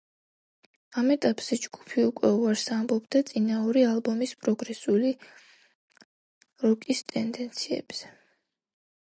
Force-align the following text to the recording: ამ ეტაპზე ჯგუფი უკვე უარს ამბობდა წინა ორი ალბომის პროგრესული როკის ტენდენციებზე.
ამ 1.01 1.09
ეტაპზე 1.15 1.57
ჯგუფი 1.65 2.05
უკვე 2.11 2.31
უარს 2.37 2.63
ამბობდა 2.77 3.21
წინა 3.27 3.59
ორი 3.67 3.85
ალბომის 3.91 4.33
პროგრესული 4.47 5.13
როკის 6.65 7.05
ტენდენციებზე. 7.15 8.13